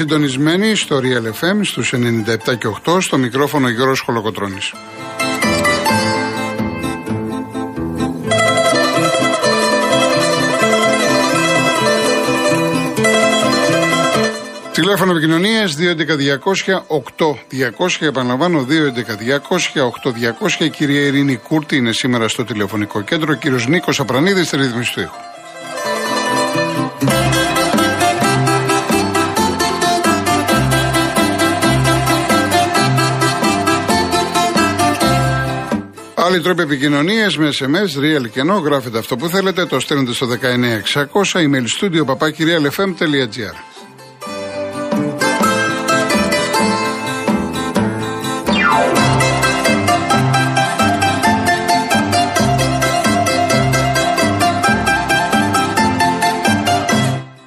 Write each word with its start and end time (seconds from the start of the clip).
Είστε 0.00 0.12
συντονισμένοι 0.12 0.74
στο 0.74 1.00
Real 1.02 1.24
FM 1.24 1.60
στους 1.62 1.94
97 1.94 1.98
και 2.58 2.68
8 2.86 3.00
στο 3.00 3.18
μικρόφωνο 3.18 3.68
Γιώργος 3.68 4.00
Χολοκοτρώνης. 4.00 4.72
Τηλέφωνο 14.72 15.12
επικοινωνίας 15.12 15.76
211-200-8200. 15.76 18.06
Επαναλαμβάνω 18.06 18.66
211-200-8200. 20.58 20.64
Η 20.64 20.70
κυρία 20.70 21.00
Ειρήνη 21.00 21.36
Κούρτη 21.36 21.76
είναι 21.76 21.92
σήμερα 21.92 22.28
στο 22.28 22.44
τηλεφωνικό 22.44 23.02
κέντρο. 23.02 23.32
Ο 23.32 23.36
κύριος 23.36 23.66
Νίκος 23.66 24.00
Απρανίδης 24.00 24.46
στη 24.46 24.56
ρύθμιση 24.56 24.92
του 24.92 25.00
ήχου. 25.00 25.29
Άλλοι 36.30 36.40
τρόποι 36.40 36.62
επικοινωνία 36.62 37.30
με 37.36 37.50
SMS, 37.58 37.98
real 37.98 38.30
και 38.30 38.42
no, 38.50 38.62
γράφετε 38.62 38.98
αυτό 38.98 39.16
που 39.16 39.28
θέλετε, 39.28 39.66
το 39.66 39.80
στέλνετε 39.80 40.12
στο 40.12 40.26
19600, 40.26 41.38
email 41.38 41.64
studio 41.80 42.04
papakirialfm.gr. 42.04 43.54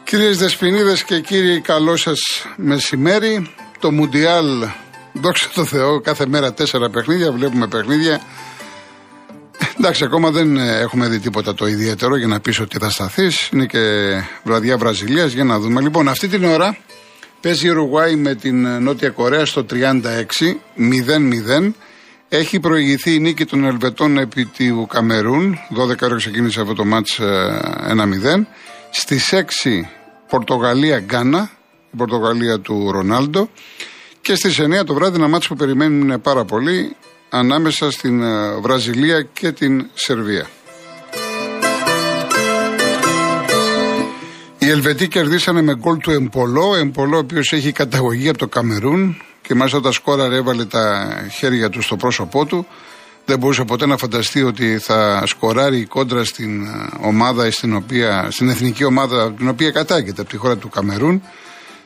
Κυρίες 0.03 0.38
Δεσποινίδες 0.38 1.03
και 1.03 1.20
κύριοι 1.20 1.62
καλό 1.62 1.97
σας 1.97 2.20
μεσημέρι 2.56 3.53
Το 3.80 3.92
Μουντιάλ 3.92 4.45
Δόξα 5.14 5.50
τω 5.53 5.66
Θεώ 5.66 6.02
κάθε 6.02 6.25
μέρα 6.28 6.53
τέσσερα 6.53 6.90
παιχνίδια 6.90 7.31
Βλέπουμε 7.31 7.68
παιχνίδια 7.68 8.22
Εντάξει, 9.77 10.03
ακόμα 10.03 10.31
δεν 10.31 10.57
έχουμε 10.57 11.07
δει 11.07 11.19
τίποτα 11.19 11.53
το 11.53 11.67
ιδιαίτερο 11.67 12.17
για 12.17 12.27
να 12.27 12.39
πεις 12.39 12.59
ότι 12.59 12.77
θα 12.77 12.89
σταθείς. 12.89 13.49
Είναι 13.53 13.66
και 13.66 13.79
βραδιά 14.43 14.77
Βραζιλίας 14.77 15.33
για 15.33 15.43
να 15.43 15.59
δούμε. 15.59 15.81
Λοιπόν, 15.81 16.07
αυτή 16.07 16.28
την 16.28 16.44
ώρα 16.44 16.78
παίζει 17.41 17.67
η 17.67 17.69
Ουρουγουάη 17.69 18.16
με 18.16 18.35
την 18.35 18.67
Νότια 18.83 19.09
Κορέα 19.09 19.45
στο 19.45 19.66
36, 19.69 20.59
0-0. 20.78 21.72
Έχει 22.29 22.59
προηγηθεί 22.59 23.13
η 23.13 23.19
νίκη 23.19 23.45
των 23.45 23.63
Ελβετών 23.63 24.17
επί 24.17 24.45
του 24.45 24.88
Καμερούν. 24.89 25.57
12 25.78 26.01
ώρα 26.01 26.16
ξεκίνησε 26.16 26.62
αυτό 26.62 26.73
το 26.73 26.85
μάτς 26.85 27.19
1-0. 27.19 28.39
Ε, 28.39 28.47
Στις 28.91 29.33
6 29.33 29.44
Πορτογαλία 30.29 31.00
Γκάνα, 31.00 31.50
η 31.91 31.97
Πορτογαλία 31.97 32.59
του 32.59 32.91
Ρονάλντο. 32.91 33.50
Και 34.22 34.35
στις 34.35 34.59
9 34.59 34.83
το 34.85 34.94
βράδυ 34.94 35.16
ένα 35.16 35.28
μάτσο 35.28 35.50
που 35.50 35.56
περιμένουν 35.56 36.22
πάρα 36.22 36.45
πολύ 36.45 36.95
ανάμεσα 37.35 37.91
στην 37.91 38.23
ε, 38.23 38.59
Βραζιλία 38.61 39.21
και 39.21 39.51
την 39.51 39.89
Σερβία. 39.94 40.47
Οι 44.57 44.69
Ελβετοί 44.69 45.07
κερδίσανε 45.07 45.61
με 45.61 45.75
γκολ 45.75 45.97
του 45.97 46.11
Εμπολό, 46.11 46.75
Εμπολό 46.75 47.16
ο 47.16 47.19
οποίος 47.19 47.53
έχει 47.53 47.71
καταγωγή 47.71 48.29
από 48.29 48.38
το 48.38 48.47
Καμερούν 48.47 49.21
και 49.41 49.55
μάλιστα 49.55 49.77
όταν 49.77 49.91
σκόραρε 49.91 50.35
έβαλε 50.35 50.66
τα 50.66 51.16
χέρια 51.31 51.69
του 51.69 51.81
στο 51.81 51.95
πρόσωπό 51.95 52.45
του. 52.45 52.67
Δεν 53.25 53.39
μπορούσε 53.39 53.63
ποτέ 53.63 53.85
να 53.85 53.97
φανταστεί 53.97 54.44
ότι 54.44 54.77
θα 54.77 55.23
σκοράρει 55.25 55.77
η 55.79 55.85
κόντρα 55.85 56.23
στην 56.23 56.65
ε, 56.65 56.89
ομάδα, 57.01 57.51
στην, 57.51 57.75
οποία, 57.75 58.27
στην 58.31 58.50
εθνική 58.50 58.83
ομάδα 58.83 59.31
την 59.31 59.47
οποία 59.47 59.71
κατάγεται 59.71 60.21
από 60.21 60.29
τη 60.29 60.38
χώρα 60.38 60.57
του 60.57 60.69
Καμερούν. 60.69 61.23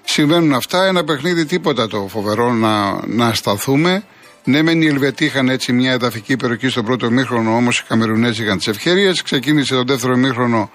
Συμβαίνουν 0.04 0.54
αυτά, 0.54 0.86
ένα 0.86 1.04
παιχνίδι 1.04 1.46
τίποτα 1.46 1.88
το 1.88 2.08
φοβερό 2.10 2.54
να, 2.54 3.06
να 3.08 3.34
σταθούμε. 3.34 4.04
Ναι, 4.48 4.62
μεν 4.62 4.82
οι 4.82 4.86
Ελβετοί 4.86 5.26
είχαν 5.26 5.50
έτσι 5.50 5.74
μια 5.74 5.92
εδαφική 5.92 6.32
υπεροχή 6.32 6.70
στο 6.70 6.84
πρώτο 6.84 7.12
μήχρονο, 7.12 7.56
όμως 7.56 7.80
οι 7.80 7.84
Καμερουνέζοι 7.88 8.44
είχαν 8.44 8.58
τις 8.58 8.68
ευκαιρίε. 8.68 9.12
Ξεκίνησε 9.24 9.76
το 9.76 9.84
δεύτερο 9.84 10.18
μήχρονο 10.18 10.72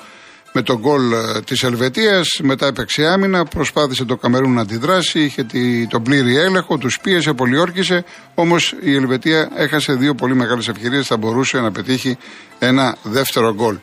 με 0.53 0.63
τον 0.63 0.79
γκολ 0.79 1.13
ε, 1.13 1.41
της 1.41 1.63
Ελβετίας, 1.63 2.29
μετά 2.43 2.67
έπαιξε 2.67 3.07
άμυνα, 3.07 3.45
προσπάθησε 3.45 4.05
το 4.05 4.17
Καμερούν 4.17 4.53
να 4.53 4.61
αντιδράσει, 4.61 5.21
είχε 5.21 5.47
τον 5.89 6.03
πλήρη 6.03 6.37
έλεγχο, 6.37 6.79
τους 6.79 6.99
πίεσε, 7.03 7.33
πολιόρκησε. 7.33 8.05
Όμως 8.35 8.75
η 8.81 8.95
Ελβετία 8.95 9.51
έχασε 9.55 9.93
δύο 9.93 10.15
πολύ 10.15 10.35
μεγάλες 10.35 10.69
ευκαιρίε, 10.69 11.03
θα 11.03 11.17
μπορούσε 11.17 11.61
να 11.61 11.73
πετύχει 11.73 12.19
ένα 12.59 12.97
δεύτερο 13.03 13.55
γκολ. 13.55 13.77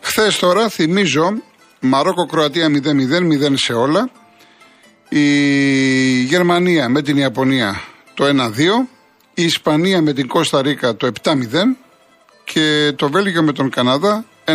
Χθες 0.00 0.38
τώρα, 0.38 0.68
θυμίζω, 0.68 1.32
Μαρόκο-Κροατία 1.80 2.68
0-0, 2.68 3.22
0 3.22 3.52
σε 3.54 3.72
όλα. 3.72 4.10
Η 5.08 5.26
Γερμανία 6.22 6.88
με 6.88 7.02
την 7.02 7.16
Ιαπωνία 7.16 7.80
το 8.14 8.24
1-2 8.24 8.93
η 9.34 9.42
Ισπανία 9.42 10.02
με 10.02 10.12
την 10.12 10.26
Κώστα 10.26 10.62
Ρίκα 10.62 10.96
το 10.96 11.10
7-0 11.22 11.32
και 12.44 12.92
το 12.96 13.10
Βέλγιο 13.10 13.42
με 13.42 13.52
τον 13.52 13.70
Καναδά 13.70 14.24
1-0. 14.44 14.52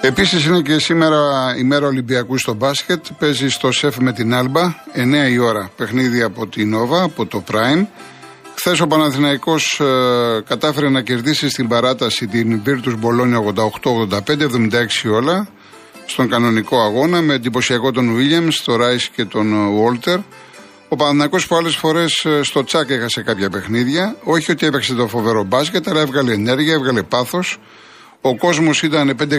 Επίσης 0.00 0.44
είναι 0.44 0.60
και 0.60 0.78
σήμερα 0.78 1.18
η 1.58 1.62
μέρα 1.62 1.86
Ολυμπιακού 1.86 2.38
στο 2.38 2.54
μπάσκετ. 2.54 3.06
Παίζει 3.18 3.48
στο 3.48 3.72
σεφ 3.72 3.96
με 3.98 4.12
την 4.12 4.34
Άλμπα, 4.34 4.74
9 4.94 5.30
η 5.30 5.38
ώρα. 5.38 5.70
Παιχνίδι 5.76 6.22
από 6.22 6.46
την 6.46 6.68
Νόβα, 6.68 7.02
από 7.02 7.26
το 7.26 7.44
Prime. 7.50 7.86
Χθες 8.54 8.80
ο 8.80 8.86
Παναθηναϊκός 8.86 9.80
ε, 9.80 10.42
κατάφερε 10.46 10.88
να 10.88 11.02
κερδίσει 11.02 11.48
στην 11.48 11.68
παράταση 11.68 12.26
την 12.26 12.62
Virtus 12.66 12.94
Bologna 13.02 13.54
88-85, 14.08 14.20
76 15.06 15.12
όλα 15.12 15.48
στον 16.12 16.28
κανονικό 16.28 16.80
αγώνα 16.80 17.20
με 17.20 17.34
εντυπωσιακό 17.34 17.90
τον 17.90 18.14
Βίλιαμ, 18.14 18.48
τον 18.64 18.76
Ράι 18.76 18.96
και 19.16 19.24
τον 19.24 19.70
Βόλτερ. 19.70 20.18
Ο 20.88 20.96
Παναναναϊκό 20.96 21.38
που 21.48 21.56
άλλες 21.56 21.76
φορές 21.76 22.24
ε, 22.24 22.42
στο 22.42 22.64
τσάκ 22.64 22.90
έχασε 22.90 23.22
κάποια 23.22 23.50
παιχνίδια. 23.50 24.16
Όχι 24.24 24.50
ότι 24.50 24.66
έπαιξε 24.66 24.94
το 24.94 25.08
φοβερό 25.08 25.44
μπάσκετ, 25.44 25.88
αλλά 25.88 26.00
έβγαλε 26.00 26.32
ενέργεια, 26.32 26.74
έβγαλε 26.74 27.02
πάθος. 27.02 27.58
Ο 28.20 28.36
κόσμος 28.36 28.82
ήταν 28.82 29.16
5-6 29.20 29.36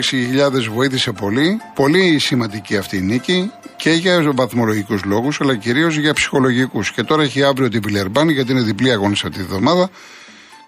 βοήθησε 0.71 1.11
πολύ. 1.11 1.59
Πολύ 1.75 2.19
σημαντική 2.19 2.77
αυτή 2.77 2.97
η 2.97 3.01
νίκη 3.01 3.51
και 3.75 3.89
για 3.89 4.31
βαθμολογικούς 4.35 5.03
λόγους, 5.03 5.41
αλλά 5.41 5.55
κυρίως 5.55 5.97
για 5.97 6.13
ψυχολογικούς. 6.13 6.91
Και 6.91 7.03
τώρα 7.03 7.23
έχει 7.23 7.43
αύριο 7.43 7.69
την 7.69 7.81
Πιλερμπάν, 7.81 8.29
γιατί 8.29 8.51
είναι 8.51 8.61
διπλή 8.61 8.91
αγώνιση 8.91 9.23
αυτή 9.27 9.39
τη 9.39 9.45
βδομάδα. 9.45 9.89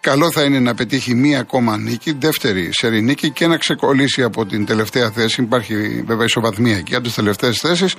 Καλό 0.06 0.32
θα 0.32 0.44
είναι 0.44 0.60
να 0.60 0.74
πετύχει 0.74 1.16
μία 1.16 1.40
ακόμα 1.40 1.78
νίκη, 1.78 2.16
δεύτερη 2.20 2.70
σερή 2.74 3.02
νίκη 3.02 3.30
και 3.30 3.48
να 3.48 3.58
ξεκολλήσει 3.58 4.24
από 4.24 4.46
την 4.46 4.66
τελευταία 4.66 5.12
θέση. 5.12 5.42
Υπάρχει 5.42 6.04
βέβαια 6.08 6.26
ισοβαθμία 6.26 6.78
εκεί 6.78 6.96
από 6.96 7.08
τι 7.08 7.14
τελευταίες 7.14 7.58
θέσεις, 7.58 7.96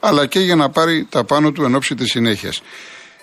αλλά 0.00 0.26
και 0.26 0.40
για 0.40 0.54
να 0.54 0.70
πάρει 0.70 1.06
τα 1.10 1.24
πάνω 1.24 1.52
του 1.52 1.64
εν 1.64 1.74
ώψη 1.74 1.94
της 1.94 2.10
συνέχειας. 2.10 2.62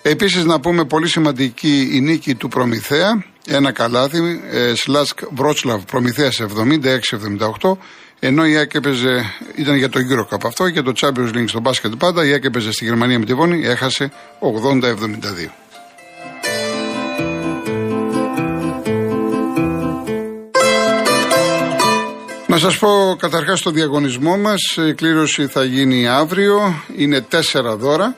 Επίσης, 0.02 0.44
να 0.44 0.60
πούμε 0.60 0.86
πολύ 0.86 1.08
σημαντική 1.08 1.90
η 1.92 2.02
νίκη 2.02 2.36
του 2.36 2.48
Προμηθέα. 2.48 3.24
Ένα 3.48 3.72
καλάθι, 3.72 4.42
ε, 4.52 4.76
Σλάσκ 4.76 5.20
Βρότσλαβ 5.32 5.84
Προμηθέας 5.84 6.40
76-78. 6.40 7.78
Ενώ 8.20 8.46
η 8.46 8.56
ΑΕΚ 8.56 8.74
έπαιζε, 8.74 9.24
ήταν 9.56 9.76
για 9.76 9.90
το 9.90 10.00
Eurocup 10.00 10.46
αυτό, 10.46 10.68
για 10.68 10.84
το 10.84 10.92
Champions 11.02 11.36
League 11.36 11.48
στο 11.48 11.60
μπάσκετ 11.60 11.96
πάντα. 11.96 12.26
Η 12.26 12.32
ΑΕΚ 12.32 12.44
έπαιζε 12.44 12.72
στη 12.72 12.86
Γερμανία 12.86 13.20
με 13.20 13.26
τη 13.26 13.34
Βόνη, 13.34 13.66
έχασε 13.66 14.12
80-72. 14.40 15.65
Να 22.56 22.62
σας 22.62 22.78
πω 22.78 23.16
καταρχάς 23.20 23.62
το 23.62 23.72
διαγωνισμό 23.72 24.38
μας, 24.38 24.78
η 24.90 24.94
κλήρωση 24.94 25.48
θα 25.48 25.64
γίνει 25.64 26.08
αύριο, 26.08 26.84
είναι 26.96 27.22
τέσσερα 27.22 27.76
δώρα. 27.76 28.16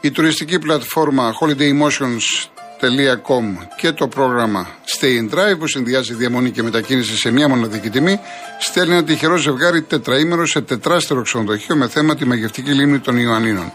Η 0.00 0.10
τουριστική 0.10 0.58
πλατφόρμα 0.58 1.34
holidaymotions.com 1.40 3.44
και 3.76 3.92
το 3.92 4.08
πρόγραμμα 4.08 4.68
Stay 4.98 5.20
in 5.20 5.30
Drive 5.34 5.58
που 5.58 5.66
συνδυάζει 5.66 6.14
διαμονή 6.14 6.50
και 6.50 6.62
μετακίνηση 6.62 7.16
σε 7.16 7.30
μια 7.30 7.48
μοναδική 7.48 7.90
τιμή 7.90 8.20
στέλνει 8.60 8.92
ένα 8.92 9.04
τυχερό 9.04 9.36
ζευγάρι 9.36 9.82
τετραήμερο 9.82 10.46
σε 10.46 10.60
τετράστερο 10.60 11.22
ξενοδοχείο 11.22 11.76
με 11.76 11.88
θέμα 11.88 12.16
τη 12.16 12.24
μαγευτική 12.24 12.70
λίμνη 12.70 12.98
των 12.98 13.16
Ιωαννίνων. 13.16 13.72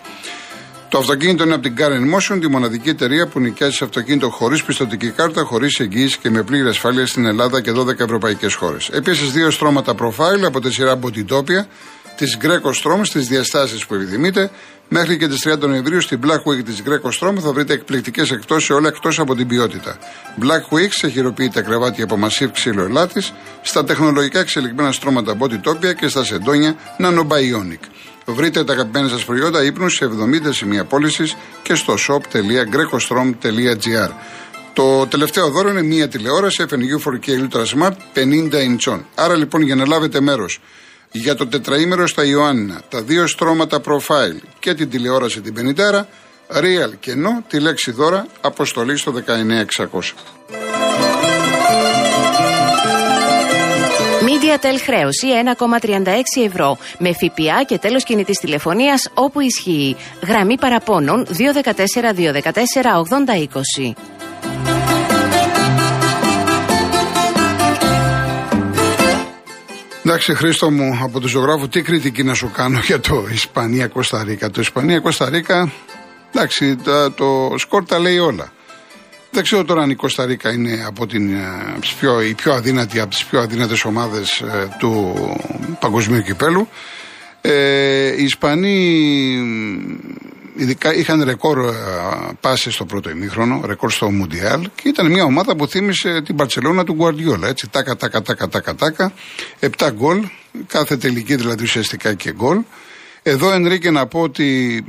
Το 0.89 0.97
αυτοκίνητο 0.97 1.44
είναι 1.44 1.53
από 1.53 1.63
την 1.63 1.75
Car 1.77 1.91
Motion, 1.91 2.38
τη 2.41 2.47
μοναδική 2.47 2.89
εταιρεία 2.89 3.27
που 3.27 3.39
νοικιάζει 3.39 3.75
σε 3.75 3.83
αυτοκίνητο 3.83 4.30
χωρίς 4.30 4.63
πιστοτική 4.63 5.09
κάρτα, 5.09 5.44
χωρίς 5.44 5.80
εγγύηση 5.80 6.18
και 6.18 6.30
με 6.30 6.44
πλήρη 6.44 6.68
ασφάλεια 6.68 7.06
στην 7.06 7.25
Ελλάδα 7.25 7.62
και 7.62 7.71
12 7.71 8.00
ευρωπαϊκές 8.00 8.53
χώρες. 8.53 8.89
Επίσης, 8.89 9.31
δύο 9.31 9.51
στρώματα 9.51 9.95
profile 10.00 10.44
από 10.45 10.62
τη 10.62 10.71
σειρά 10.71 11.00
Botitopia, 11.01 11.65
της 12.19 12.38
Greco 12.42 12.71
Strom 12.83 13.00
στις 13.04 13.27
διαστάσεις 13.27 13.86
που 13.86 13.94
επιθυμείτε. 13.94 14.51
Μέχρι 14.88 15.18
και 15.18 15.27
τις 15.27 15.48
30 15.48 15.60
Νοεμβρίου 15.60 16.01
στην 16.01 16.19
Black 16.24 16.44
Week 16.51 16.63
της 16.66 16.83
Greco 16.86 17.10
Strom 17.19 17.36
θα 17.39 17.54
βρείτε 17.54 17.74
εκπληκτικές 17.74 18.31
εκτόσει 18.31 18.74
όλα 18.74 18.88
εκτός 18.88 19.19
από 19.19 19.36
την 19.36 19.48
ποιότητα. 19.48 19.98
Black 20.42 20.63
Week 20.75 20.89
σε 20.89 21.10
χειροποίητα 21.10 21.62
κρεβάτια 21.62 22.04
από 22.04 22.19
Massive 22.24 22.50
ξύλο 22.54 22.83
ελάτη, 22.83 23.24
στα 23.62 23.83
τεχνολογικά 23.83 24.39
εξελιγμένα 24.39 24.92
στρώματα 24.92 25.38
Botitopia 25.39 25.95
και 25.95 26.07
στα 26.07 26.24
σεντόνια 26.24 26.75
Nanobionic. 27.00 27.80
Βρείτε 28.25 28.63
τα 28.63 28.74
αγαπημένα 28.74 29.07
σας 29.07 29.25
προϊόντα 29.25 29.63
ύπνους 29.63 29.95
σε 29.95 30.06
70 30.06 30.10
σημεία 30.50 30.86
πώλησης 30.86 31.36
και 31.63 31.75
στο 31.75 31.95
shop.grecostrom.gr. 32.07 34.10
Το 34.74 35.07
τελευταίο 35.07 35.50
δώρο 35.50 35.69
είναι 35.69 35.83
μία 35.83 36.07
τηλεόραση 36.07 36.66
FNU 36.69 37.00
4K 37.10 37.27
Ultra 37.27 37.66
Smart 37.66 37.95
50 38.13 38.51
inch. 38.51 39.00
Άρα 39.16 39.36
λοιπόν 39.36 39.62
για 39.62 39.75
να 39.75 39.88
λάβετε 39.88 40.21
μέρος 40.21 40.60
για 41.11 41.35
το 41.35 41.47
τετραήμερο 41.47 42.07
στα 42.07 42.25
Ιωάννινα, 42.25 42.81
τα 42.89 43.01
δύο 43.01 43.27
στρώματα 43.27 43.81
profile 43.85 44.39
και 44.59 44.73
την 44.73 44.89
τηλεόραση 44.89 45.41
την 45.41 45.75
50, 45.77 46.06
real 46.47 46.91
και 47.00 47.13
no, 47.13 47.44
τη 47.47 47.59
λέξη 47.59 47.91
δώρα, 47.91 48.27
αποστολή 48.41 48.97
στο 48.97 49.13
19600. 49.27 49.35
MediaTel 54.21 54.77
χρέωση 54.83 55.27
1,36 55.57 56.45
ευρώ 56.45 56.77
με 57.00 57.13
ΦΠΑ 57.13 57.63
και 57.67 57.77
τέλος 57.77 58.03
κινητής 58.03 58.38
τηλεφωνίας 58.38 59.09
όπου 59.13 59.39
ισχύει. 59.39 59.95
Γραμμή 60.27 60.57
παραπώνων 60.57 61.25
214-214-8020. 61.25 64.19
Εντάξει, 70.09 70.35
Χρήστο 70.35 70.71
μου, 70.71 71.00
από 71.01 71.19
τον 71.19 71.29
ζωγράφο, 71.29 71.67
τι 71.67 71.81
κριτική 71.81 72.23
να 72.23 72.33
σου 72.33 72.51
κάνω 72.51 72.79
για 72.79 73.00
το 73.00 73.27
Ισπανία-Κωνσταντίνα. 73.31 74.50
Το 74.50 74.61
Ισπανία-Κωνσταντίνα, 74.61 75.71
εντάξει, 76.33 76.75
το, 76.75 77.11
το 77.11 77.57
σκορ 77.57 77.85
τα 77.85 78.00
λέει 78.00 78.17
όλα. 78.17 78.51
Δεν 79.31 79.44
ξέρω 79.44 79.63
τώρα 79.63 79.81
αν 79.81 79.89
η 79.89 79.95
Κωνσταντίνα 79.95 80.51
είναι 80.51 80.83
από 80.88 81.07
την, 81.07 81.33
ε, 81.33 81.77
πιο, 81.79 82.21
η 82.21 82.33
πιο 82.33 82.53
αδύνατη, 82.53 83.00
από 83.00 83.09
τις 83.09 83.25
πιο 83.25 83.39
αδύνατες 83.39 83.83
ομάδες 83.85 84.39
ε, 84.39 84.75
του 84.79 85.15
παγκοσμίου 85.79 86.21
κυπέλου. 86.21 86.67
Ε, 87.41 88.15
οι 88.17 88.23
Ισπανοί 88.23 89.38
ειδικά 90.59 90.94
είχαν 90.94 91.23
ρεκόρ 91.23 91.57
ε, 91.59 91.71
πάσες 92.39 92.73
στο 92.73 92.85
πρώτο 92.85 93.09
ημίχρονο, 93.09 93.61
ρεκόρ 93.65 93.91
στο 93.91 94.11
Μουντιάλ 94.11 94.69
και 94.75 94.88
ήταν 94.88 95.11
μια 95.11 95.23
ομάδα 95.23 95.56
που 95.56 95.67
θύμισε 95.67 96.21
την 96.21 96.35
Παρσελώνα 96.35 96.83
του 96.83 96.94
Γκουαρδιόλα. 96.94 97.47
Έτσι, 97.47 97.69
τάκα, 97.69 97.95
τάκα, 97.95 98.21
τάκα, 98.21 98.47
τάκα, 98.47 98.75
τάκα. 98.75 99.13
Επτά 99.59 99.89
γκολ, 99.89 100.23
κάθε 100.67 100.97
τελική 100.97 101.35
δηλαδή 101.35 101.63
ουσιαστικά 101.63 102.13
και 102.13 102.31
γκολ. 102.33 102.59
Εδώ, 103.23 103.51
Ενρίκε, 103.51 103.91
να 103.91 104.07
πω 104.07 104.19
ότι 104.19 104.83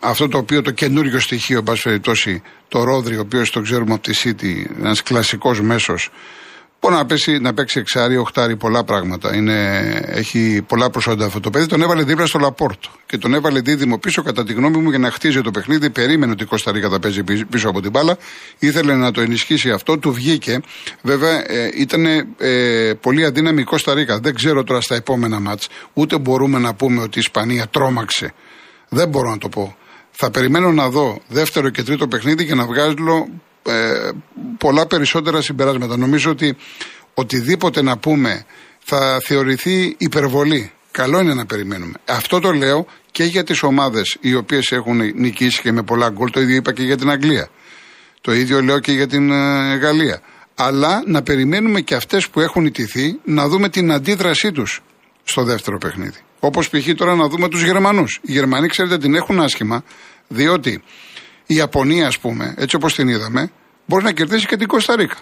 αυτό 0.00 0.28
το 0.28 0.38
οποίο 0.38 0.62
το 0.62 0.70
καινούριο 0.70 1.20
στοιχείο, 1.20 1.58
εν 1.66 1.76
περιπτώσει, 1.82 2.42
το 2.68 2.82
Ρόδρυ, 2.82 3.16
ο 3.16 3.20
οποίος 3.20 3.50
το 3.50 3.60
ξέρουμε 3.60 3.94
από 3.94 4.02
τη 4.02 4.20
City, 4.24 4.78
ένας 4.78 5.02
κλασικός 5.02 5.60
μέσος, 5.60 6.10
Μπορεί 6.80 6.94
να, 6.94 7.06
πέσει, 7.06 7.38
να 7.38 7.54
παίξει 7.54 7.78
εξάρι, 7.78 8.16
οχτάρι, 8.16 8.56
πολλά 8.56 8.84
πράγματα. 8.84 9.36
Είναι, 9.36 9.78
έχει 10.06 10.62
πολλά 10.66 10.90
προσόντα 10.90 11.24
αυτό 11.24 11.40
το 11.40 11.50
παιδί. 11.50 11.66
Τον 11.66 11.82
έβαλε 11.82 12.02
δίπλα 12.02 12.26
στο 12.26 12.38
Λαπόρτο 12.38 12.88
και 13.06 13.18
τον 13.18 13.34
έβαλε 13.34 13.60
δίδυμο 13.60 13.98
πίσω, 13.98 14.22
κατά 14.22 14.44
τη 14.44 14.52
γνώμη 14.52 14.76
μου, 14.78 14.90
για 14.90 14.98
να 14.98 15.10
χτίζει 15.10 15.40
το 15.40 15.50
παιχνίδι. 15.50 15.90
Περίμενε 15.90 16.32
ότι 16.32 16.42
η 16.42 16.46
Κωνσταντίνα 16.46 16.88
θα 16.88 16.98
παίζει 16.98 17.24
πίσω 17.50 17.68
από 17.68 17.80
την 17.80 17.90
μπάλα. 17.90 18.16
Ήθελε 18.58 18.94
να 18.94 19.10
το 19.10 19.20
ενισχύσει 19.20 19.70
αυτό. 19.70 19.98
Του 19.98 20.12
βγήκε. 20.12 20.60
Βέβαια, 21.02 21.52
ε, 21.52 21.70
ήταν 21.74 22.06
ε, 22.38 22.92
πολύ 23.00 23.24
αδύναμη 23.24 23.60
η 23.60 23.64
Κωνσταντίνα. 23.64 24.18
Δεν 24.18 24.34
ξέρω 24.34 24.64
τώρα 24.64 24.80
στα 24.80 24.94
επόμενα 24.94 25.40
μάτς. 25.40 25.68
Ούτε 25.92 26.18
μπορούμε 26.18 26.58
να 26.58 26.74
πούμε 26.74 27.02
ότι 27.02 27.18
η 27.18 27.20
Ισπανία 27.20 27.66
τρόμαξε. 27.66 28.32
Δεν 28.88 29.08
μπορώ 29.08 29.30
να 29.30 29.38
το 29.38 29.48
πω. 29.48 29.76
Θα 30.10 30.30
περιμένω 30.30 30.72
να 30.72 30.88
δω 30.88 31.20
δεύτερο 31.28 31.68
και 31.68 31.82
τρίτο 31.82 32.08
παιχνίδι 32.08 32.46
και 32.46 32.54
να 32.54 32.66
βγάζω 32.66 32.94
ε, 33.68 34.10
πολλά 34.58 34.86
περισσότερα 34.86 35.40
συμπεράσματα. 35.40 35.96
Νομίζω 35.96 36.30
ότι 36.30 36.56
οτιδήποτε 37.14 37.82
να 37.82 37.98
πούμε 37.98 38.44
θα 38.78 39.20
θεωρηθεί 39.24 39.94
υπερβολή. 39.98 40.72
Καλό 40.90 41.20
είναι 41.20 41.34
να 41.34 41.46
περιμένουμε. 41.46 41.92
Αυτό 42.04 42.40
το 42.40 42.52
λέω 42.52 42.86
και 43.10 43.24
για 43.24 43.44
τις 43.44 43.62
ομάδες 43.62 44.16
οι 44.20 44.34
οποίες 44.34 44.72
έχουν 44.72 44.96
νικήσει 45.14 45.60
και 45.60 45.72
με 45.72 45.82
πολλά 45.82 46.08
γκολ. 46.08 46.30
Το 46.30 46.40
ίδιο 46.40 46.56
είπα 46.56 46.72
και 46.72 46.82
για 46.82 46.96
την 46.96 47.10
Αγγλία. 47.10 47.48
Το 48.20 48.32
ίδιο 48.32 48.62
λέω 48.62 48.78
και 48.78 48.92
για 48.92 49.06
την 49.06 49.30
ε, 49.30 49.76
Γαλλία. 49.76 50.20
Αλλά 50.54 51.02
να 51.06 51.22
περιμένουμε 51.22 51.80
και 51.80 51.94
αυτές 51.94 52.28
που 52.28 52.40
έχουν 52.40 52.64
ιτηθεί 52.64 53.18
να 53.24 53.48
δούμε 53.48 53.68
την 53.68 53.92
αντίδρασή 53.92 54.52
τους 54.52 54.82
στο 55.24 55.42
δεύτερο 55.42 55.78
παιχνίδι. 55.78 56.18
Όπως 56.40 56.68
π.χ. 56.68 56.94
τώρα 56.96 57.14
να 57.14 57.28
δούμε 57.28 57.48
τους 57.48 57.62
Γερμανούς. 57.62 58.18
Οι 58.22 58.32
Γερμανοί, 58.32 58.68
ξέρετε, 58.68 58.98
την 58.98 59.14
έχουν 59.14 59.40
άσχημα, 59.40 59.84
διότι 60.28 60.82
η 61.50 61.54
Ιαπωνία, 61.54 62.06
ας 62.06 62.18
πούμε, 62.18 62.54
έτσι 62.56 62.76
όπως 62.76 62.94
την 62.94 63.08
είδαμε, 63.08 63.50
μπορεί 63.86 64.04
να 64.04 64.12
κερδίσει 64.12 64.46
και 64.46 64.56
την 64.56 64.66
Κωνσταντίνα. 64.66 65.16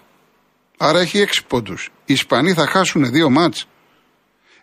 Άρα 0.76 1.00
έχει 1.00 1.18
έξι 1.18 1.44
πόντους. 1.48 1.90
Οι 2.04 2.12
Ισπανοί 2.12 2.52
θα 2.52 2.66
χάσουν 2.66 3.10
δύο 3.10 3.30
μάτς. 3.30 3.66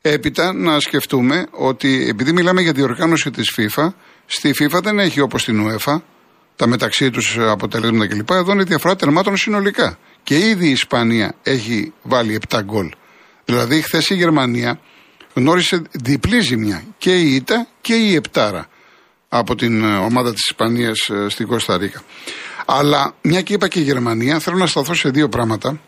Έπειτα 0.01 0.54
να 0.54 0.80
σκεφτούμε 0.80 1.45
ότι 1.51 2.07
επειδή 2.10 2.31
μιλάμε 2.31 2.62
για 2.62 2.71
διοργάνωση 2.71 3.31
της 3.31 3.56
FIFA, 3.57 3.88
στη 4.25 4.51
FIFA 4.60 4.80
δεν 4.83 5.00
έχει 5.00 5.19
όπως 5.19 5.42
στην 5.42 5.68
UEFA 5.68 6.01
τα 6.56 6.68
μεταξύ 6.68 7.10
τους 7.10 7.38
αποτελέσματα 7.39 8.07
κλπ. 8.07 8.30
Εδώ 8.30 8.51
είναι 8.51 8.63
διαφορά 8.63 8.95
τερμάτων 8.95 9.38
συνολικά. 9.38 9.98
Και 10.24 10.38
ήδη 10.48 10.68
η 10.68 10.71
Ισπανία 10.71 11.36
έχει 11.44 11.94
βάλει 12.01 12.39
7 12.50 12.62
γκολ. 12.63 12.92
Δηλαδή, 13.45 13.81
χθες 13.81 14.09
η 14.09 14.16
Γερμανία 14.16 14.80
γνώρισε 15.33 15.81
διπλή 15.92 16.39
ζημιά. 16.39 16.83
Και 16.98 17.19
η 17.19 17.36
ΙΤΑ 17.36 17.68
και 17.81 17.95
η 17.95 18.16
Επτάρα 18.16 18.68
από 19.35 19.56
την 19.56 19.83
ε, 19.83 19.97
ομάδα 19.97 20.33
της 20.33 20.45
Ισπανίας 20.49 21.09
ε, 21.09 21.30
στην 21.30 21.47
Κωνσταντίνα. 21.47 22.02
Αλλά 22.66 23.16
μια 23.21 23.42
και 23.42 23.54
είπα 23.54 23.68
και 23.68 23.80
η 23.80 23.83
Γερμανία, 23.83 24.40
θέλω 24.40 24.57
να 24.57 24.68
σταθώ 24.68 24.94
σε 24.94 25.09
δύο 25.09 25.30
πράγματα 25.30 25.80